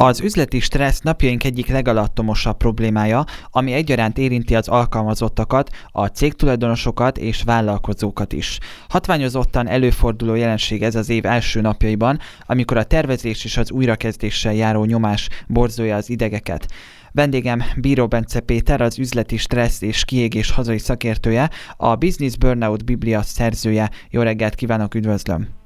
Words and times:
Az 0.00 0.20
üzleti 0.20 0.60
stressz 0.60 1.00
napjaink 1.00 1.44
egyik 1.44 1.68
legalattomosabb 1.68 2.56
problémája, 2.56 3.24
ami 3.50 3.72
egyaránt 3.72 4.18
érinti 4.18 4.54
az 4.54 4.68
alkalmazottakat, 4.68 5.70
a 5.92 6.06
cégtulajdonosokat 6.06 7.18
és 7.18 7.42
vállalkozókat 7.42 8.32
is. 8.32 8.58
Hatványozottan 8.88 9.68
előforduló 9.68 10.34
jelenség 10.34 10.82
ez 10.82 10.94
az 10.94 11.08
év 11.08 11.26
első 11.26 11.60
napjaiban, 11.60 12.18
amikor 12.46 12.76
a 12.76 12.84
tervezés 12.84 13.44
és 13.44 13.56
az 13.56 13.70
újrakezdéssel 13.70 14.54
járó 14.54 14.84
nyomás 14.84 15.28
borzolja 15.46 15.96
az 15.96 16.10
idegeket. 16.10 16.66
Vendégem 17.12 17.62
Bíró 17.76 18.06
Bence 18.06 18.40
Péter, 18.40 18.80
az 18.80 18.98
üzleti 18.98 19.36
stressz 19.36 19.82
és 19.82 20.04
kiégés 20.04 20.50
hazai 20.50 20.78
szakértője, 20.78 21.50
a 21.76 21.94
Business 21.94 22.36
Burnout 22.36 22.84
Biblia 22.84 23.22
szerzője. 23.22 23.90
Jó 24.10 24.22
reggelt 24.22 24.54
kívánok, 24.54 24.94
üdvözlöm! 24.94 25.65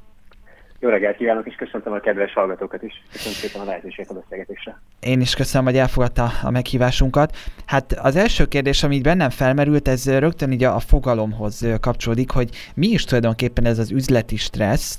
Jó 0.82 0.88
reggelt 0.88 1.16
kívánok, 1.16 1.46
és 1.46 1.54
köszöntöm 1.54 1.92
a 1.92 1.98
kedves 1.98 2.32
hallgatókat 2.32 2.82
is. 2.82 3.02
Köszönöm 3.12 3.38
szépen 3.38 3.60
a 3.60 3.64
lehetőséget 3.64 4.10
a 4.10 4.14
beszélgetésre. 4.14 4.80
Én 5.00 5.20
is 5.20 5.34
köszönöm, 5.34 5.66
hogy 5.66 5.76
elfogadta 5.76 6.30
a 6.42 6.50
meghívásunkat. 6.50 7.36
Hát 7.66 7.92
az 7.92 8.16
első 8.16 8.44
kérdés, 8.44 8.82
ami 8.82 9.00
bennem 9.00 9.30
felmerült, 9.30 9.88
ez 9.88 10.18
rögtön 10.18 10.52
így 10.52 10.64
a 10.64 10.78
fogalomhoz 10.78 11.66
kapcsolódik, 11.80 12.30
hogy 12.30 12.50
mi 12.74 12.86
is 12.86 13.04
tulajdonképpen 13.04 13.64
ez 13.64 13.78
az 13.78 13.90
üzleti 13.90 14.36
stressz, 14.36 14.98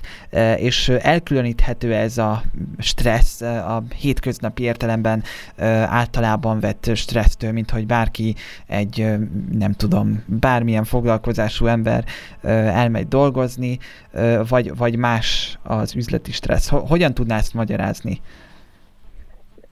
és 0.56 0.90
elkülöníthető 0.90 1.94
ez 1.94 2.18
a 2.18 2.42
stressz 2.78 3.42
a 3.42 3.84
hétköznapi 3.96 4.64
értelemben 4.64 5.24
általában 5.86 6.60
vett 6.60 6.92
stressztől, 6.96 7.52
mint 7.52 7.72
hogy 7.72 7.86
bárki 7.86 8.36
egy, 8.68 9.08
nem 9.52 9.72
tudom, 9.72 10.24
bármilyen 10.28 10.84
foglalkozású 10.84 11.66
ember 11.66 12.04
elmegy 12.42 13.08
dolgozni, 13.08 13.80
vagy, 14.48 14.78
vagy 14.78 14.96
más 14.96 15.60
az 15.72 15.96
üzleti 15.96 16.32
stressz. 16.32 16.70
Hogyan 16.70 17.14
tudná 17.14 17.36
ezt 17.38 17.54
magyarázni? 17.54 18.22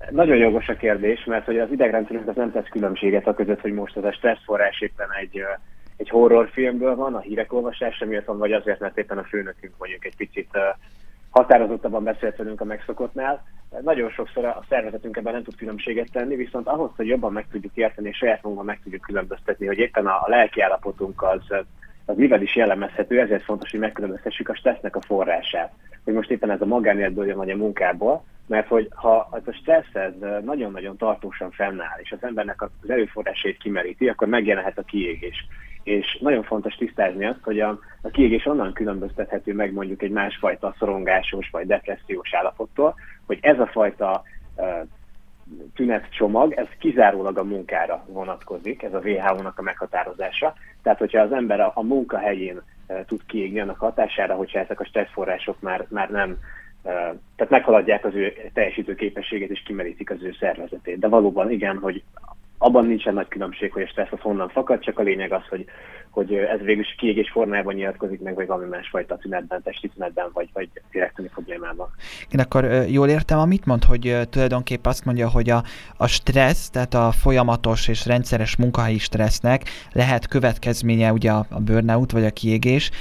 Nagyon 0.10 0.38
jogos 0.38 0.68
a 0.68 0.76
kérdés, 0.76 1.24
mert 1.26 1.46
hogy 1.46 1.60
az 1.60 1.72
idegrendszerünk 1.72 2.28
az 2.28 2.36
nem 2.36 2.52
tesz 2.52 2.68
különbséget 2.70 3.28
a 3.28 3.34
között, 3.34 3.62
hogy 3.62 3.74
most 3.74 3.98
ez 3.98 4.04
a 4.04 4.12
stresszforrás 4.12 4.82
éppen 4.82 5.08
egy, 5.22 5.42
egy 5.98 6.10
horrorfilmből 6.10 6.96
van, 6.96 7.16
a 7.16 7.20
hírek 7.20 7.54
olvasása 7.54 8.06
miatt 8.06 8.26
van, 8.26 8.38
vagy 8.38 8.52
azért, 8.52 8.80
mert 8.80 8.98
éppen 8.98 9.18
a 9.18 9.24
főnökünk 9.24 9.74
mondjuk 9.78 10.06
egy 10.06 10.16
picit 10.16 10.58
határozottabban 11.30 12.04
beszélt 12.04 12.36
velünk 12.36 12.62
a 12.62 12.66
megszokottnál. 12.66 13.44
Nagyon 13.82 14.10
sokszor 14.10 14.46
a 14.46 14.64
szervezetünk 14.70 15.18
ebben 15.18 15.34
nem 15.34 15.44
tud 15.44 15.56
különbséget 15.56 16.12
tenni, 16.12 16.36
viszont 16.36 16.68
ahhoz, 16.68 16.92
hogy 16.96 17.08
jobban 17.08 17.32
meg 17.32 17.48
tudjuk 17.52 17.76
érteni, 17.76 18.08
és 18.08 18.18
saját 18.18 18.42
magunkban 18.42 18.66
meg 18.66 18.80
tudjuk 18.84 19.02
különböztetni, 19.02 19.66
hogy 19.66 19.78
éppen 19.78 20.06
a, 20.06 20.16
a 20.22 20.30
lelki 20.30 20.62
állapotunk 20.62 21.24
az, 21.24 21.42
az 22.10 22.18
mivel 22.18 22.42
is 22.42 22.56
jellemezhető, 22.56 23.20
ezért 23.20 23.44
fontos, 23.44 23.72
hogy 23.72 23.80
megkülönböztessük 23.80 24.50
a 24.50 24.56
stressznek 24.56 24.96
a 24.96 25.02
forrását. 25.02 25.72
Hogy 26.04 26.14
most 26.14 26.32
éppen 26.32 26.52
ez 26.52 26.62
a 26.62 26.66
magánéletből 26.66 27.28
jön, 27.28 27.38
vagy 27.38 27.50
a 27.50 27.56
munkából, 27.56 28.24
mert 28.48 28.68
hogy 28.68 28.88
ha 28.96 29.30
ez 29.34 29.42
a 29.46 29.52
stressz 29.52 29.96
ez 29.96 30.44
nagyon-nagyon 30.44 30.98
tartósan 30.98 31.52
fennáll, 31.52 32.00
és 32.02 32.12
az 32.12 32.24
embernek 32.24 32.62
az 32.62 32.70
erőforrásait 32.88 33.58
kimeríti, 33.58 34.08
akkor 34.08 34.28
megjelenhet 34.28 34.78
a 34.78 34.84
kiégés. 34.84 35.46
És 35.84 36.18
nagyon 36.22 36.44
fontos 36.44 36.76
tisztázni 36.76 37.26
azt, 37.26 37.44
hogy 37.44 37.60
a, 37.60 37.80
a 38.02 38.10
kiégés 38.10 38.46
onnan 38.46 38.74
különböztethető 38.74 39.54
meg 39.54 39.74
mondjuk 39.74 40.02
egy 40.02 40.12
másfajta 40.12 40.76
szorongásos 40.80 41.50
vagy 41.52 41.68
depressziós 41.68 42.34
állapottól, 42.34 42.96
hogy 43.26 43.38
ez 43.42 43.60
a 43.60 43.68
fajta 43.68 44.24
tünetcsomag, 45.76 46.54
ez 46.54 46.68
kizárólag 46.80 47.38
a 47.38 47.44
munkára 47.44 48.06
vonatkozik, 48.08 48.84
ez 48.84 48.94
a 48.94 49.02
WHO-nak 49.04 49.60
a 49.60 49.62
meghatározása. 49.62 50.54
Tehát, 50.84 51.00
hogyha 51.00 51.22
az 51.22 51.32
ember 51.32 51.60
a, 51.60 51.72
a 51.76 51.84
munkahelyén 51.84 52.62
uh, 52.88 53.06
tud 53.06 53.22
kiégni 53.26 53.60
annak 53.60 53.80
hatására, 53.80 54.36
hogyha 54.36 54.60
ezek 54.60 54.80
a 54.80 54.86
stresszforrások 54.86 55.60
már, 55.60 55.86
már 55.90 56.10
nem 56.10 56.38
tehát 57.36 57.50
meghaladják 57.50 58.06
az 58.06 58.16
ő 58.16 58.34
teljesítő 58.54 58.96
képességét 58.96 59.50
és 59.50 59.64
kimerítik 59.66 60.12
az 60.12 60.24
ő 60.24 60.36
szervezetét. 60.40 61.00
De 61.00 61.08
valóban 61.08 61.52
igen, 61.52 61.78
hogy 61.78 62.04
abban 62.62 62.86
nincsen 62.86 63.14
nagy 63.14 63.28
különbség, 63.28 63.72
hogy 63.72 63.82
a 63.82 63.88
stressz 63.88 64.12
az 64.12 64.20
honnan 64.20 64.50
fakad, 64.50 64.80
csak 64.80 65.00
a 65.00 65.02
lényeg 65.02 65.32
az, 65.32 65.48
hogy, 65.50 65.66
hogy 66.10 66.34
ez 66.34 66.60
végül 66.60 66.84
is 66.84 66.96
kiégés 66.98 67.30
formában 67.30 67.74
nyilatkozik 67.74 68.22
meg, 68.22 68.36
vagy 68.36 68.48
valami 68.48 68.68
másfajta 68.70 69.18
tünetben, 69.18 69.62
testi 69.64 69.88
tünetben, 69.88 70.30
vagy, 70.34 70.50
vagy 70.54 70.70
direkteni 70.92 71.28
problémában. 71.28 71.90
Én 72.30 72.40
akkor 72.40 72.64
jól 72.90 73.08
értem, 73.08 73.40
amit 73.40 73.66
mond, 73.66 73.84
hogy 73.84 74.18
tulajdonképp 74.30 74.86
azt 74.86 75.06
mondja, 75.06 75.30
hogy 75.30 75.50
a, 75.50 75.64
a 75.98 76.08
stressz, 76.08 76.70
tehát 76.70 76.94
a 76.94 77.12
folyamatos 77.12 77.88
és 77.88 78.06
rendszeres 78.06 78.56
munkahelyi 78.56 78.98
stressznek 78.98 79.62
lehet 79.92 80.28
következménye 80.28 81.12
ugye 81.12 81.32
a 81.32 81.46
burnout, 81.66 82.12
vagy 82.12 82.26
a 82.26 82.32
kiégés, 82.32 82.92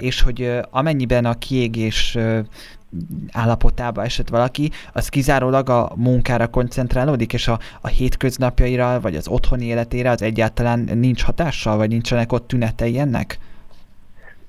és 0.00 0.22
hogy 0.22 0.58
amennyiben 0.70 1.24
a 1.24 1.38
kiégés 1.38 2.18
állapotába 3.32 4.02
esett 4.02 4.28
valaki, 4.28 4.70
az 4.92 5.08
kizárólag 5.08 5.68
a 5.68 5.92
munkára 5.96 6.46
koncentrálódik, 6.46 7.32
és 7.32 7.48
a, 7.48 7.58
a 7.80 7.88
hétköznapjaira, 7.88 9.00
vagy 9.00 9.16
az 9.16 9.28
otthoni 9.28 9.64
életére 9.64 10.10
az 10.10 10.22
egyáltalán 10.22 10.88
nincs 10.94 11.22
hatással, 11.22 11.76
vagy 11.76 11.88
nincsenek 11.88 12.32
ott 12.32 12.46
tünetei 12.46 12.98
ennek? 12.98 13.38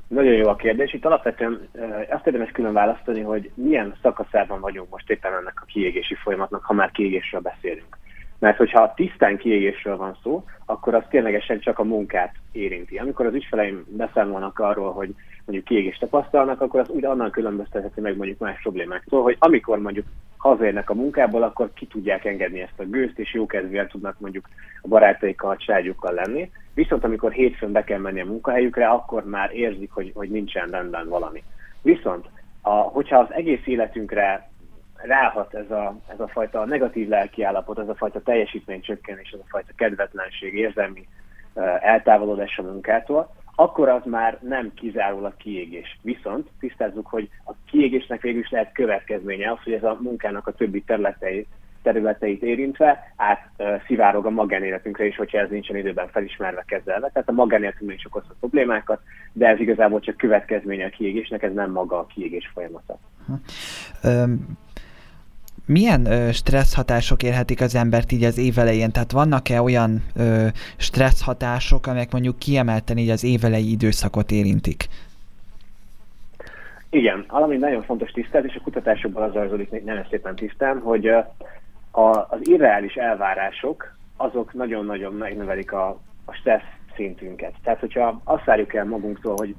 Nagyon 0.07 0.33
jó 0.33 0.47
a 0.47 0.55
kérdés. 0.55 0.93
Itt 0.93 1.05
alapvetően 1.05 1.67
azt 2.09 2.25
érdemes 2.25 2.51
külön 2.51 2.73
választani, 2.73 3.21
hogy 3.21 3.51
milyen 3.53 3.95
szakaszában 4.01 4.59
vagyunk 4.59 4.89
most 4.89 5.09
éppen 5.09 5.33
ennek 5.33 5.61
a 5.61 5.65
kiégési 5.65 6.15
folyamatnak, 6.15 6.63
ha 6.63 6.73
már 6.73 6.91
kiégésről 6.91 7.41
beszélünk. 7.41 7.97
Mert 8.39 8.57
hogyha 8.57 8.93
tisztán 8.95 9.37
kiégésről 9.37 9.97
van 9.97 10.17
szó, 10.23 10.43
akkor 10.65 10.95
az 10.95 11.03
ténylegesen 11.09 11.59
csak 11.59 11.79
a 11.79 11.83
munkát 11.83 12.33
érinti. 12.51 12.97
Amikor 12.97 13.25
az 13.25 13.33
ügyfeleim 13.33 13.85
beszámolnak 13.87 14.59
arról, 14.59 14.93
hogy 14.93 15.15
mondjuk 15.45 15.67
kiégést 15.67 15.99
tapasztalnak, 15.99 16.61
akkor 16.61 16.79
az 16.79 16.89
úgy 16.89 17.05
annan 17.05 17.31
különböztethető 17.31 18.01
meg 18.01 18.17
mondjuk 18.17 18.39
más 18.39 18.61
problémáktól, 18.61 19.21
hogy 19.21 19.35
amikor 19.39 19.79
mondjuk 19.79 20.05
hazérnek 20.37 20.89
a 20.89 20.93
munkából, 20.93 21.43
akkor 21.43 21.69
ki 21.73 21.87
tudják 21.87 22.25
engedni 22.25 22.61
ezt 22.61 22.79
a 22.79 22.83
gőzt, 22.83 23.19
és 23.19 23.33
jókedvűen 23.33 23.87
tudnak 23.87 24.19
mondjuk 24.19 24.49
a 24.81 24.87
barátaikkal, 24.87 25.49
a 25.49 25.57
családjukkal 25.57 26.13
lenni. 26.13 26.51
Viszont 26.73 27.03
amikor 27.03 27.31
hétfőn 27.31 27.71
be 27.71 27.83
kell 27.83 27.99
menni 27.99 28.21
a 28.21 28.25
munkahelyükre, 28.25 28.87
akkor 28.87 29.25
már 29.25 29.51
érzik, 29.53 29.91
hogy, 29.91 30.11
hogy 30.15 30.29
nincsen 30.29 30.69
rendben 30.69 31.09
valami. 31.09 31.43
Viszont, 31.81 32.25
a, 32.61 32.73
hogyha 32.73 33.19
az 33.19 33.33
egész 33.33 33.65
életünkre 33.65 34.49
ráhat 34.95 35.53
ez 35.53 35.71
a, 35.71 35.95
ez 36.07 36.19
a 36.19 36.27
fajta 36.27 36.65
negatív 36.65 37.07
lelkiállapot, 37.07 37.79
ez 37.79 37.89
a 37.89 37.95
fajta 37.95 38.21
teljesítménycsökkenés, 38.21 39.29
ez 39.29 39.39
a 39.39 39.47
fajta 39.49 39.71
kedvetlenség, 39.75 40.53
érzelmi 40.53 41.07
eltávolodás 41.81 42.57
a 42.57 42.61
munkától, 42.61 43.35
akkor 43.55 43.89
az 43.89 44.01
már 44.05 44.37
nem 44.41 44.73
kizárólag 44.73 45.37
kiégés. 45.37 45.99
Viszont 46.01 46.49
tisztázzuk, 46.59 47.07
hogy 47.07 47.29
a 47.45 47.51
kiégésnek 47.71 48.21
végül 48.21 48.41
is 48.41 48.49
lehet 48.49 48.71
következménye 48.71 49.51
az, 49.51 49.57
hogy 49.63 49.73
ez 49.73 49.83
a 49.83 49.97
munkának 50.01 50.47
a 50.47 50.51
többi 50.51 50.81
területeit, 50.81 51.47
területeit 51.81 52.41
érintve 52.41 53.13
át 53.15 53.49
szivárog 53.85 54.25
a 54.25 54.29
magánéletünkre 54.29 55.05
is, 55.05 55.15
hogyha 55.15 55.37
ez 55.37 55.49
nincsen 55.49 55.75
időben 55.75 56.07
felismerve 56.07 56.63
kezelve. 56.67 57.09
Tehát 57.13 57.29
a 57.29 57.31
magánéletünkben 57.31 57.95
is 57.95 58.05
okozhat 58.05 58.35
problémákat, 58.39 59.01
de 59.33 59.47
ez 59.47 59.59
igazából 59.59 59.99
csak 59.99 60.17
következménye 60.17 60.85
a 60.85 60.89
kiégésnek, 60.89 61.43
ez 61.43 61.53
nem 61.53 61.71
maga 61.71 61.99
a 61.99 62.05
kiégés 62.05 62.51
folyamata. 62.53 62.97
Milyen 65.67 66.05
ö, 66.05 66.31
stressz 66.31 66.75
hatások 66.75 67.23
érhetik 67.23 67.61
az 67.61 67.75
embert 67.75 68.11
így 68.11 68.23
az 68.23 68.37
évelején? 68.37 68.91
Tehát 68.91 69.11
vannak-e 69.11 69.61
olyan 69.61 70.03
ö, 70.15 70.47
stressz 70.77 71.23
hatások, 71.23 71.87
amelyek 71.87 72.11
mondjuk 72.11 72.39
kiemelten 72.39 72.97
így 72.97 73.09
az 73.09 73.23
évelei 73.23 73.71
időszakot 73.71 74.31
érintik? 74.31 74.87
Igen, 76.89 77.25
valami 77.27 77.57
nagyon 77.57 77.83
fontos 77.83 78.11
tisztelt, 78.11 78.45
és 78.45 78.55
a 78.55 78.63
kutatásokban 78.63 79.23
az 79.23 79.33
rajzolik 79.33 79.69
még 79.69 79.83
nem 79.83 80.05
szépen 80.09 80.35
tisztán, 80.35 80.79
hogy 80.79 81.07
a, 81.91 82.07
az 82.29 82.39
irreális 82.41 82.93
elvárások, 82.93 83.95
azok 84.17 84.53
nagyon-nagyon 84.53 85.13
megnövelik 85.13 85.71
a, 85.71 85.87
a 86.25 86.33
stressz 86.33 86.75
szintünket. 86.95 87.53
Tehát, 87.63 87.79
hogyha 87.79 88.21
azt 88.23 88.43
várjuk 88.43 88.73
el 88.73 88.85
magunktól, 88.85 89.35
hogy 89.37 89.55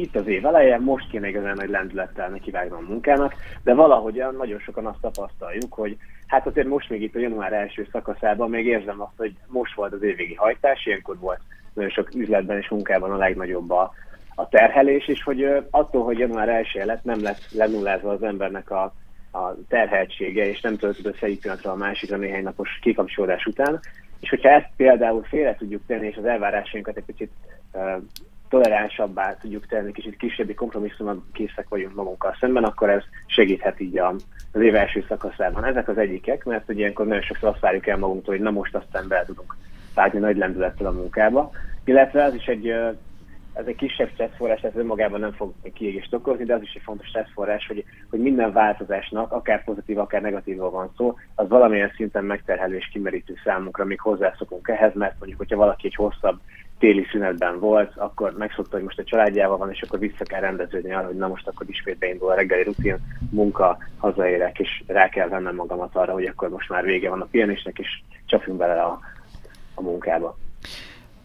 itt 0.00 0.16
az 0.16 0.26
év 0.26 0.46
eleje, 0.46 0.78
most 0.78 1.10
kéne 1.10 1.28
igazán 1.28 1.56
nagy 1.56 1.68
lendülettel 1.68 2.28
nekivágni 2.28 2.76
a 2.76 2.88
munkának, 2.88 3.34
de 3.62 3.74
valahogyan 3.74 4.34
nagyon 4.34 4.58
sokan 4.58 4.86
azt 4.86 5.00
tapasztaljuk, 5.00 5.72
hogy 5.72 5.96
hát 6.26 6.46
azért 6.46 6.66
most 6.66 6.90
még 6.90 7.02
itt 7.02 7.14
a 7.14 7.18
január 7.18 7.52
első 7.52 7.88
szakaszában 7.92 8.50
még 8.50 8.66
érzem 8.66 9.00
azt, 9.00 9.16
hogy 9.16 9.34
most 9.46 9.74
volt 9.74 9.92
az 9.92 10.02
évvégi 10.02 10.34
hajtás, 10.34 10.86
ilyenkor 10.86 11.18
volt 11.18 11.40
nagyon 11.72 11.90
sok 11.90 12.14
üzletben 12.14 12.56
és 12.56 12.68
munkában 12.68 13.10
a 13.10 13.16
legnagyobb 13.16 13.70
a, 13.70 13.92
a 14.34 14.48
terhelés, 14.48 15.08
és 15.08 15.22
hogy 15.22 15.44
attól, 15.70 16.04
hogy 16.04 16.18
január 16.18 16.48
1 16.48 16.66
lett, 16.84 17.04
nem 17.04 17.22
lesz 17.22 17.52
lenullázva 17.52 18.10
az 18.10 18.22
embernek 18.22 18.70
a, 18.70 18.94
a 19.32 19.54
terheltsége, 19.68 20.46
és 20.48 20.60
nem 20.60 20.76
össze 20.80 21.26
egy 21.26 21.40
pillanatra 21.40 21.70
a 21.70 21.76
másikra 21.76 22.16
néhány 22.16 22.42
napos 22.42 22.78
kikapcsolódás 22.82 23.44
után. 23.44 23.80
És 24.20 24.28
hogyha 24.28 24.48
ezt 24.48 24.70
például 24.76 25.22
félre 25.22 25.54
tudjuk 25.54 25.82
tenni, 25.86 26.06
és 26.06 26.16
az 26.16 26.24
elvárásainkat 26.24 26.96
egy 26.96 27.04
picit 27.04 27.30
toleránsabbá 28.48 29.36
tudjuk 29.36 29.66
tenni, 29.66 29.92
kicsit 29.92 30.16
kisebbi 30.16 30.54
kompromisszumot 30.54 31.22
készek 31.32 31.68
vagyunk 31.68 31.94
magunkkal 31.94 32.36
szemben, 32.40 32.64
akkor 32.64 32.90
ez 32.90 33.02
segíthet 33.26 33.80
így 33.80 33.98
a, 33.98 34.14
az 34.52 34.60
év 34.60 34.74
első 34.74 35.04
szakaszában. 35.08 35.64
Ezek 35.64 35.88
az 35.88 35.98
egyikek, 35.98 36.44
mert 36.44 36.66
hogy 36.66 36.78
ilyenkor 36.78 37.06
nagyon 37.06 37.22
sokszor 37.22 37.48
azt 37.48 37.60
várjuk 37.60 37.86
el 37.86 37.98
magunktól, 37.98 38.34
hogy 38.34 38.44
na 38.44 38.50
most 38.50 38.74
aztán 38.74 39.08
be 39.08 39.24
tudunk 39.26 39.56
vágni 39.94 40.18
nagy 40.18 40.36
lendülettel 40.36 40.86
a 40.86 40.92
munkába. 40.92 41.50
Illetve 41.84 42.22
ez 42.22 42.34
is 42.34 42.46
egy 42.46 42.74
ez 43.58 43.66
egy 43.66 43.76
kisebb 43.76 44.10
stresszforrás, 44.12 44.60
ez 44.60 44.76
önmagában 44.76 45.20
nem 45.20 45.32
fog 45.32 45.52
kiégést 45.72 46.14
okozni, 46.14 46.44
de 46.44 46.54
az 46.54 46.62
is 46.62 46.74
egy 46.74 46.82
fontos 46.82 47.06
stresszforrás, 47.06 47.66
hogy, 47.66 47.84
hogy 48.10 48.20
minden 48.20 48.52
változásnak, 48.52 49.32
akár 49.32 49.64
pozitív, 49.64 49.98
akár 49.98 50.22
negatívval 50.22 50.70
van 50.70 50.92
szó, 50.96 51.14
az 51.34 51.48
valamilyen 51.48 51.92
szinten 51.96 52.24
megterhelő 52.24 52.76
és 52.76 52.88
kimerítő 52.92 53.34
számunkra, 53.44 53.84
amíg 53.84 54.00
hozzászokunk 54.00 54.68
ehhez, 54.68 54.94
mert 54.94 55.14
mondjuk, 55.18 55.38
hogyha 55.38 55.56
valaki 55.56 55.86
egy 55.86 55.94
hosszabb 55.94 56.40
téli 56.78 57.06
szünetben 57.10 57.58
volt, 57.58 57.96
akkor 57.96 58.34
megszokta, 58.38 58.76
hogy 58.76 58.84
most 58.84 58.98
a 58.98 59.04
családjával 59.04 59.56
van, 59.56 59.70
és 59.70 59.82
akkor 59.82 59.98
vissza 59.98 60.24
kell 60.24 60.40
rendeződni 60.40 60.92
arra, 60.92 61.06
hogy 61.06 61.16
na 61.16 61.28
most 61.28 61.48
akkor 61.48 61.66
ismét 61.68 61.98
beindul 61.98 62.30
a 62.30 62.34
reggeli 62.34 62.62
rutin, 62.62 62.96
munka, 63.30 63.78
hazaérek, 63.96 64.58
és 64.58 64.82
rá 64.86 65.08
kell 65.08 65.28
vennem 65.28 65.54
magamat 65.54 65.96
arra, 65.96 66.12
hogy 66.12 66.24
akkor 66.24 66.48
most 66.48 66.68
már 66.68 66.84
vége 66.84 67.08
van 67.08 67.20
a 67.20 67.28
pihenésnek, 67.30 67.78
és 67.78 67.88
csapjunk 68.26 68.58
bele 68.58 68.82
a, 68.82 69.00
a 69.74 69.82
munkába. 69.82 70.36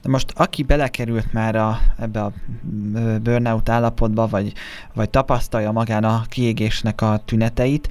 De 0.02 0.10
most 0.10 0.34
aki 0.36 0.64
belekerült 0.64 1.34
már 1.34 1.56
a, 1.56 1.78
ebbe 2.00 2.22
a 2.22 2.32
burnout 3.22 3.70
állapotba, 3.70 4.28
vagy, 4.28 4.54
vagy 4.94 5.10
tapasztalja 5.10 5.72
magán 5.72 6.04
a 6.04 6.22
kiégésnek 6.30 7.02
a 7.02 7.22
tüneteit, 7.26 7.88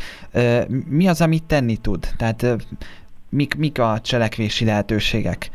mi 0.88 1.08
az, 1.08 1.20
amit 1.20 1.44
tenni 1.44 1.76
tud? 1.76 2.08
Tehát 2.16 2.46
mik, 3.28 3.54
mik 3.54 3.78
a 3.78 4.00
cselekvési 4.00 4.64
lehetőségek? 4.64 5.50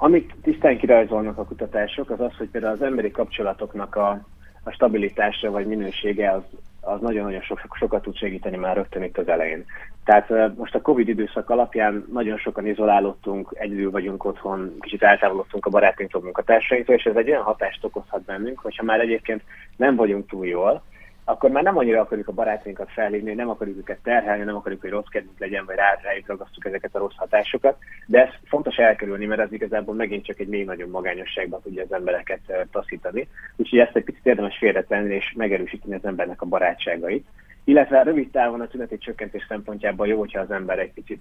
Amik 0.00 0.34
tisztán 0.42 0.78
kirajzolnak 0.78 1.38
a 1.38 1.44
kutatások, 1.44 2.10
az 2.10 2.20
az, 2.20 2.36
hogy 2.36 2.48
például 2.48 2.72
az 2.72 2.82
emberi 2.82 3.10
kapcsolatoknak 3.10 3.96
a, 3.96 4.20
a 4.62 4.70
stabilitása 4.70 5.50
vagy 5.50 5.66
minősége 5.66 6.30
az, 6.30 6.42
az 6.80 7.00
nagyon-nagyon 7.00 7.40
sok, 7.40 7.60
sokat 7.78 8.02
tud 8.02 8.16
segíteni 8.16 8.56
már 8.56 8.76
rögtön 8.76 9.02
itt 9.02 9.18
az 9.18 9.28
elején. 9.28 9.64
Tehát 10.04 10.56
most 10.56 10.74
a 10.74 10.80
Covid 10.80 11.08
időszak 11.08 11.50
alapján 11.50 12.04
nagyon 12.12 12.38
sokan 12.38 12.66
izolálódtunk, 12.66 13.50
egyedül 13.52 13.90
vagyunk 13.90 14.24
otthon, 14.24 14.76
kicsit 14.80 15.02
eltávolodtunk 15.02 15.66
a 15.66 15.70
barátainktól, 15.70 16.22
munkatársainktól, 16.22 16.94
és 16.94 17.04
ez 17.04 17.16
egy 17.16 17.30
olyan 17.30 17.42
hatást 17.42 17.84
okozhat 17.84 18.22
bennünk, 18.22 18.58
hogyha 18.58 18.84
már 18.84 19.00
egyébként 19.00 19.42
nem 19.76 19.96
vagyunk 19.96 20.28
túl 20.28 20.46
jól, 20.46 20.82
akkor 21.28 21.50
már 21.50 21.62
nem 21.62 21.76
annyira 21.76 22.00
akarjuk 22.00 22.28
a 22.28 22.32
barátainkat 22.32 22.90
felhívni, 22.90 23.34
nem 23.34 23.48
akarjuk 23.48 23.78
őket 23.78 23.98
terhelni, 24.02 24.44
nem 24.44 24.56
akarjuk, 24.56 24.80
hogy 24.80 24.90
rossz 24.90 25.08
kedvünk 25.10 25.38
legyen, 25.38 25.64
vagy 25.64 25.76
rájuk 26.02 26.26
ragasztjuk 26.26 26.64
ezeket 26.64 26.94
a 26.94 26.98
rossz 26.98 27.16
hatásokat, 27.16 27.76
de 28.06 28.22
ez 28.26 28.32
fontos 28.44 28.76
elkerülni, 28.76 29.26
mert 29.26 29.40
ez 29.40 29.52
igazából 29.52 29.94
megint 29.94 30.24
csak 30.24 30.38
egy 30.38 30.48
még 30.48 30.64
nagyobb 30.64 30.90
magányosságban 30.90 31.60
tudja 31.62 31.82
az 31.82 31.92
embereket 31.92 32.40
taszítani. 32.72 33.28
Úgyhogy 33.56 33.78
ezt 33.78 33.96
egy 33.96 34.04
picit 34.04 34.26
érdemes 34.26 34.58
félretenni 34.58 35.14
és 35.14 35.32
megerősíteni 35.36 35.94
az 35.94 36.04
embernek 36.04 36.42
a 36.42 36.46
barátságait. 36.46 37.26
Illetve 37.68 38.02
rövid 38.02 38.30
távon 38.30 38.60
a 38.60 38.66
tüneti 38.66 38.98
csökkentés 38.98 39.44
szempontjából 39.48 40.06
jó, 40.06 40.18
hogyha 40.18 40.40
az 40.40 40.50
ember 40.50 40.78
egy 40.78 40.92
picit 40.92 41.20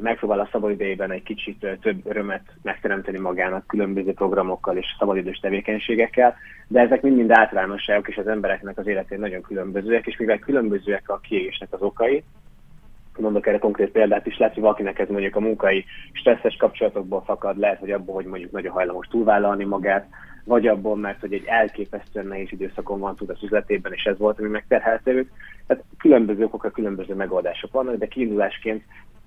megpróbál 0.00 0.40
a 0.40 0.48
szabadidejében 0.52 1.10
egy 1.10 1.22
kicsit 1.22 1.66
több 1.80 2.00
örömet 2.04 2.42
megteremteni 2.62 3.18
magának 3.18 3.66
különböző 3.66 4.12
programokkal 4.12 4.76
és 4.76 4.86
szabadidős 4.98 5.38
tevékenységekkel, 5.38 6.36
de 6.68 6.80
ezek 6.80 7.02
mind-mind 7.02 7.30
általánosságok, 7.30 8.08
és 8.08 8.16
az 8.16 8.26
embereknek 8.26 8.78
az 8.78 8.86
életén 8.86 9.18
nagyon 9.18 9.42
különbözőek, 9.42 10.06
és 10.06 10.16
mivel 10.16 10.38
különbözőek 10.38 11.08
a 11.08 11.18
kiégésnek 11.18 11.72
az 11.72 11.82
okai, 11.82 12.22
mondok 13.18 13.46
erre 13.46 13.58
konkrét 13.58 13.90
példát 13.90 14.26
is, 14.26 14.38
lehet, 14.38 14.54
hogy 14.54 14.62
valakinek 14.62 14.98
ez 14.98 15.08
mondjuk 15.08 15.36
a 15.36 15.40
munkai 15.40 15.84
stresszes 16.12 16.56
kapcsolatokból 16.56 17.22
fakad, 17.22 17.58
lehet, 17.58 17.78
hogy 17.78 17.90
abból, 17.90 18.14
hogy 18.14 18.26
mondjuk 18.26 18.50
nagyon 18.50 18.72
hajlamos 18.72 19.06
túlvállalni 19.06 19.64
magát, 19.64 20.06
vagy 20.46 20.66
abból, 20.66 20.96
mert 20.96 21.20
hogy 21.20 21.32
egy 21.32 21.44
elképesztően 21.46 22.26
nehéz 22.26 22.48
időszakon 22.50 22.98
van 22.98 23.16
tud 23.16 23.30
az 23.30 23.42
üzletében, 23.42 23.92
és 23.92 24.04
ez 24.04 24.18
volt, 24.18 24.38
ami 24.38 24.48
megterhelte 24.48 25.10
őt. 25.10 25.30
Tehát 25.66 25.84
különböző 25.98 26.44
okok, 26.44 26.72
különböző 26.72 27.14
megoldások 27.14 27.72
vannak, 27.72 27.96
de 27.96 28.06
kiindulásként 28.06 28.82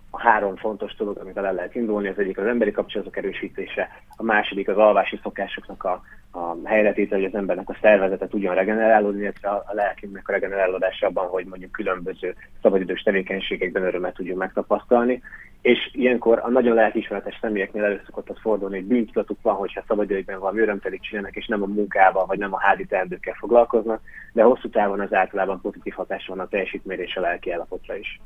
a 0.10 0.20
három 0.22 0.56
fontos 0.56 0.96
dolog, 0.96 1.18
amit 1.18 1.38
el 1.38 1.54
lehet 1.54 1.76
indulni, 1.76 2.08
az 2.08 2.20
egyik 2.20 2.38
az 2.38 2.46
emberi 2.46 2.72
kapcsolatok 2.72 3.18
erősítése, 3.18 3.90
a 4.16 4.24
második 4.24 4.68
az 4.68 4.78
alvási 4.78 5.20
szokásoknak 5.24 5.84
a, 5.84 6.02
a 6.32 6.56
helyretétel, 6.64 7.18
hogy 7.18 7.28
az 7.28 7.36
embernek 7.36 7.70
a 7.70 7.78
szervezete 7.82 8.28
tudjon 8.28 8.56
regenerálódni, 8.56 9.22
illetve 9.22 9.50
a, 9.50 9.66
lelkünknek 9.72 10.28
a 10.28 10.32
regenerálódása 10.32 11.08
abban, 11.08 11.28
hogy 11.28 11.46
mondjuk 11.46 11.72
különböző 11.72 12.36
szabadidős 12.62 13.02
tevékenységekben 13.02 13.84
örömet 13.84 14.14
tudjunk 14.14 14.40
megtapasztalni. 14.40 15.22
És 15.62 15.90
ilyenkor 15.92 16.40
a 16.44 16.50
nagyon 16.50 16.76
lelkiismeretes 16.76 17.38
személyeknél 17.42 17.84
elő 17.84 18.02
az 18.14 18.36
fordulni, 18.42 18.76
hogy 18.76 18.88
bűntudatuk 18.88 19.42
van, 19.42 19.56
hogyha 19.56 19.84
szabadidőkben 19.88 20.40
valami 20.40 20.60
örömtelik 20.60 21.02
csinálnak, 21.02 21.36
és 21.36 21.48
nem 21.48 21.62
a 21.62 21.66
munkával, 21.66 22.26
vagy 22.26 22.38
nem 22.38 22.54
a 22.54 22.60
házi 22.60 22.86
teendőkkel 22.86 23.36
foglalkoznak, 23.40 24.02
de 24.34 24.44
hosszú 24.44 24.70
távon 24.70 25.00
az 25.00 25.14
általában 25.14 25.62
pozitív 25.62 25.94
hatás 25.94 26.28
van 26.28 26.40
a 26.40 26.48
teljesítményre 26.48 27.04
és 27.04 27.16
a 27.16 27.22
lelki 27.22 27.52
állapotra 27.52 27.96
is. 27.96 28.20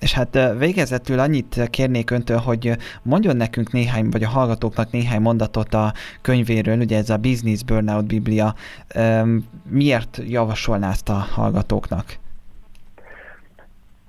És 0.00 0.12
hát 0.14 0.38
végezetül 0.58 1.18
annyit 1.18 1.68
kérnék 1.70 2.10
öntől, 2.10 2.36
hogy 2.36 2.76
mondjon 3.02 3.36
nekünk 3.36 3.72
néhány, 3.72 4.08
vagy 4.10 4.22
a 4.22 4.28
hallgatóknak 4.28 4.90
néhány 4.90 5.20
mondatot 5.20 5.74
a 5.74 5.92
könyvéről, 6.20 6.78
ugye 6.78 6.96
ez 6.96 7.10
a 7.10 7.16
Business 7.16 7.62
Burnout 7.62 8.06
Biblia. 8.06 8.54
Miért 9.68 10.20
javasolná 10.28 10.90
ezt 10.90 11.08
a 11.08 11.12
hallgatóknak? 11.12 12.04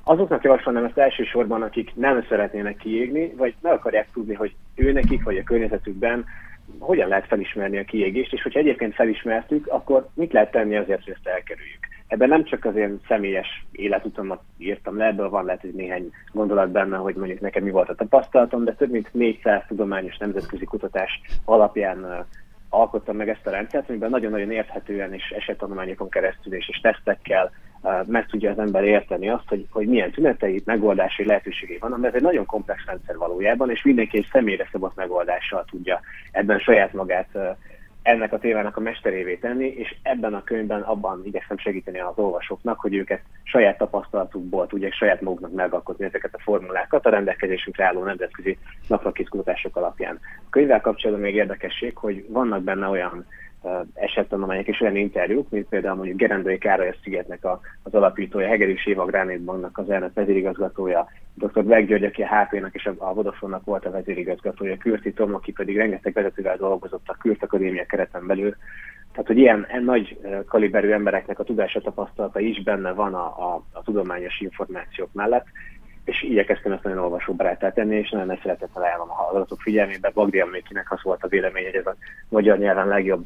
Azoknak 0.03 0.44
javasolnám 0.44 0.86
ezt 0.86 0.97
elsősorban, 0.97 1.62
akik 1.62 1.95
nem 1.95 2.25
szeretnének 2.30 2.77
kiégni, 2.77 3.33
vagy 3.38 3.56
meg 3.62 3.74
akarják 3.74 4.07
tudni, 4.13 4.33
hogy 4.33 4.56
ő 4.75 4.91
nekik, 4.91 5.24
vagy 5.24 5.38
a 5.38 5.44
környezetükben 5.44 6.25
hogyan 6.80 7.07
lehet 7.07 7.27
felismerni 7.27 7.77
a 7.77 7.83
kiégést, 7.83 8.33
és 8.33 8.41
hogyha 8.41 8.59
egyébként 8.59 8.94
felismertük, 8.94 9.68
akkor 9.68 10.07
mit 10.13 10.33
lehet 10.33 10.51
tenni 10.51 10.75
azért, 10.75 11.03
hogy 11.03 11.13
ezt 11.13 11.27
elkerüljük. 11.27 11.88
Ebben 12.10 12.30
nem 12.30 12.44
csak 12.44 12.66
az 12.66 12.76
én 12.76 13.00
személyes 13.08 13.66
életutamat 13.72 14.42
írtam 14.58 14.98
le, 14.98 15.06
ebből 15.06 15.30
van 15.30 15.46
lehet, 15.46 15.62
hogy 15.62 15.74
néhány 15.74 16.12
gondolat 16.32 16.72
benne, 16.72 16.98
hogy 16.98 17.16
mondjuk 17.16 17.40
nekem 17.40 17.64
mi 17.64 17.72
volt 17.72 17.90
a 17.90 17.96
tapasztalatom, 17.96 18.64
de 18.64 18.74
több 18.74 18.92
mint 18.92 19.14
400 19.14 19.64
tudományos 19.68 20.18
nemzetközi 20.18 20.66
kutatás 20.66 21.22
alapján 21.46 22.26
alkottam 22.70 23.16
meg 23.16 23.30
ezt 23.30 23.48
a 23.48 23.50
rendszert, 23.50 23.90
amiben 23.90 24.10
nagyon-nagyon 24.10 24.52
érthetően 24.52 25.14
és 25.14 25.30
esettanulmányokon 25.30 26.10
keresztül 26.10 26.54
és, 26.54 26.70
és 26.70 26.80
tesztekkel 26.80 27.52
meg 28.06 28.26
tudja 28.26 28.52
az 28.52 28.60
ember 28.60 28.84
érteni 28.84 29.30
azt, 29.30 29.48
hogy, 29.48 29.66
hogy 29.72 29.88
milyen 29.88 30.12
tünetei, 30.12 30.62
megoldási 30.66 31.26
lehetőségei 31.26 31.78
vannak, 31.78 32.00
mert 32.00 32.14
ez 32.14 32.20
egy 32.20 32.26
nagyon 32.26 32.46
komplex 32.46 32.86
rendszer 32.86 33.18
valójában, 33.18 33.72
és 33.72 33.84
mindenki 33.84 34.18
egy 34.18 34.28
személyre 34.32 34.68
szabott 34.72 34.96
megoldással 34.96 35.66
tudja 35.70 36.00
ebben 36.32 36.60
saját 36.60 36.94
magát 36.94 37.58
ennek 38.10 38.34
a 38.34 38.38
témának 38.38 38.78
a 38.78 38.80
mesterévé 38.80 39.36
tenni, 39.36 39.66
és 39.66 39.96
ebben 40.02 40.34
a 40.34 40.44
könyvben 40.44 40.82
abban 40.82 41.22
igyekszem 41.26 41.58
segíteni 41.58 42.00
az 42.00 42.14
olvasóknak, 42.18 42.80
hogy 42.80 42.96
őket 42.96 43.22
saját 43.44 43.78
tapasztalatukból 43.78 44.68
tudják 44.68 44.94
saját 44.94 45.22
maguknak 45.22 45.54
megalkotni 45.54 46.06
ezeket 46.06 46.34
a 46.34 46.42
formulákat 46.42 47.06
a 47.06 47.10
rendelkezésünkre 47.10 47.86
álló 47.86 48.04
nemzetközi 48.04 48.58
naprakészkutatások 48.88 49.76
alapján. 49.76 50.20
A 50.22 50.50
könyvvel 50.50 50.82
kapcsolatban 50.82 51.26
még 51.26 51.36
érdekesség, 51.36 51.98
hogy 51.98 52.26
vannak 52.30 52.64
benne 52.64 52.88
olyan 52.88 53.26
esettanulmányok 53.94 54.68
és 54.68 54.82
olyan 54.82 54.96
interjúk, 54.96 55.50
mint 55.50 55.68
például 55.68 55.96
mondjuk 55.96 56.18
Gerendai 56.18 56.58
Károly 56.58 56.96
szigetnek 57.04 57.46
a, 57.46 57.60
az 57.84 57.94
alapítója, 57.94 58.48
Hegedűs 58.48 58.86
Éva 58.86 59.06
Gránit 59.06 59.42
Banknak 59.42 59.78
az 59.78 59.90
elnök 59.90 60.14
vezérigazgatója, 60.14 61.08
dr. 61.34 61.64
Black 61.64 61.88
György, 61.88 62.04
aki 62.04 62.22
a 62.22 62.28
HP-nak 62.28 62.75
és 62.75 62.86
a 62.86 63.13
Vodafone-nak 63.13 63.66
volt 63.66 63.86
a 63.86 63.92
vezérigazgatója, 63.92 64.78
Kürti 64.78 65.13
Tom, 65.13 65.34
aki 65.34 65.51
pedig 65.51 65.78
rengeteg 65.78 66.13
vezetővel 66.13 66.58
dolgozott 66.58 67.08
a 67.08 67.18
Kürt 67.20 67.44
Akadémia 67.44 67.86
kereten 67.86 68.28
belül. 68.28 68.56
Tehát, 69.12 69.28
hogy 69.28 69.38
ilyen 69.38 69.68
nagy 69.84 70.20
kaliberű 70.48 70.92
embereknek 70.92 71.39
a 71.39 71.44
tudása 71.44 71.82
tapasztalata 71.82 72.39
is 72.39 72.63
benne 72.63 72.92
van 72.92 73.13
a, 73.13 73.25
a, 73.25 73.63
a 73.72 73.84
tudományos 73.84 74.39
információk 74.39 75.10
mellett, 75.13 75.46
és 76.06 76.24
igyekeztem 76.24 76.72
ezt 76.72 76.84
nagyon 76.84 77.04
olvasóbarátá 77.04 77.72
tenni, 77.72 77.96
és 77.96 78.10
nagyon 78.10 78.28
nagy 78.28 78.39
szeretettel 78.42 78.84
ajánlom 78.84 79.10
a 79.10 79.13
hallgatók 79.13 79.62
figyelmébe. 79.62 80.12
Bagdi 80.13 80.39
Emlékinek 80.39 80.92
az 80.92 81.04
volt 81.04 81.24
a 81.24 81.28
vélemény, 81.28 81.66
hogy 81.66 81.75
ez 81.75 81.86
a 81.86 81.96
magyar 82.30 82.58
nyelven 82.58 82.88
legjobb 82.88 83.25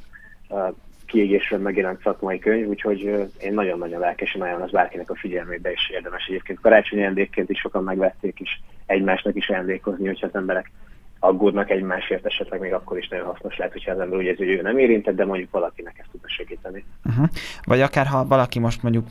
kiégésről 1.06 1.60
megjelent 1.60 2.02
szakmai 2.02 2.40
könyv, 2.40 2.68
úgyhogy 2.68 3.00
én 3.40 3.54
nagyon-nagyon 3.54 4.00
lelkesen 4.00 4.42
ajánlom 4.42 4.64
az 4.64 4.72
bárkinek 4.72 5.10
a 5.10 5.16
figyelmébe, 5.16 5.72
és 5.72 5.90
érdemes 5.90 6.26
egyébként 6.26 6.60
karácsonyi 6.60 7.02
ajándékként 7.02 7.50
is 7.50 7.60
sokan 7.60 7.84
megvették, 7.84 8.40
és 8.40 8.60
egymásnak 8.86 9.36
is 9.36 9.50
ajándékozni, 9.50 10.08
hogyha 10.08 10.28
az 10.28 10.36
emberek 10.36 10.72
aggódnak 11.20 11.70
egymásért, 11.70 12.26
esetleg 12.26 12.60
még 12.60 12.74
akkor 12.74 12.98
is 12.98 13.08
nagyon 13.08 13.26
hasznos 13.26 13.58
lehet, 13.58 13.74
hogyha 13.74 13.92
az 13.92 14.00
ember 14.00 14.18
úgy 14.18 14.26
érzi, 14.26 14.46
hogy 14.46 14.54
ő 14.54 14.62
nem 14.62 14.78
érintett, 14.78 15.16
de 15.16 15.26
mondjuk 15.26 15.52
valakinek 15.52 15.98
ezt 16.00 16.10
tudna 16.12 16.28
segíteni. 16.30 16.86
Uh-huh. 17.06 17.28
Vagy 17.64 17.82
akár 17.82 18.06
ha 18.06 18.26
valaki 18.26 18.60
most 18.60 18.84
mondjuk 18.84 19.08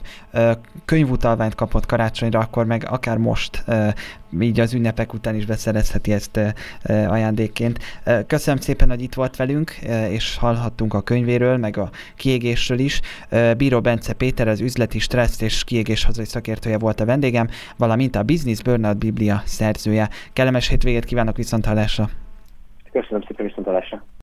könyvutalványt 0.84 1.54
kapott 1.54 1.86
karácsonyra, 1.86 2.38
akkor 2.38 2.66
meg 2.66 2.82
akár 2.88 3.18
most 3.18 3.64
így 4.40 4.60
az 4.60 4.74
ünnepek 4.74 5.12
után 5.12 5.34
is 5.34 5.46
beszerezheti 5.46 6.12
ezt 6.12 6.40
ajándékként. 6.86 7.78
Köszönöm 8.26 8.60
szépen, 8.60 8.88
hogy 8.88 9.02
itt 9.02 9.14
volt 9.14 9.36
velünk, 9.36 9.70
és 10.10 10.36
hallhattunk 10.36 10.94
a 10.94 11.00
könyvéről, 11.00 11.56
meg 11.56 11.76
a 11.76 11.90
kiégésről 12.16 12.78
is. 12.78 13.00
Bíró 13.56 13.80
Bence 13.80 14.12
Péter, 14.12 14.48
az 14.48 14.60
üzleti 14.60 14.98
stressz 14.98 15.40
és 15.40 15.64
kiégés 15.64 16.04
hazai 16.04 16.24
szakértője 16.24 16.78
volt 16.78 17.00
a 17.00 17.04
vendégem, 17.04 17.48
valamint 17.76 18.16
a 18.16 18.22
Business 18.22 18.62
Burnout 18.62 18.98
Biblia 18.98 19.42
szerzője. 19.44 20.08
Kellemes 20.32 20.68
hétvégét 20.68 21.04
kívánok 21.04 21.36
viszontalásra! 21.36 22.08
Köszönöm 22.92 23.22
szépen 23.26 23.46
viszontalásra! 23.46 24.04